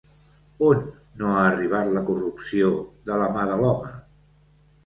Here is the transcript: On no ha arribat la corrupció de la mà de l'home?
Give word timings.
On 0.67 0.79
no 1.19 1.33
ha 1.33 1.43
arribat 1.49 1.91
la 1.97 2.03
corrupció 2.09 2.73
de 3.11 3.21
la 3.25 3.29
mà 3.37 3.47
de 3.53 3.59
l'home? 3.63 3.93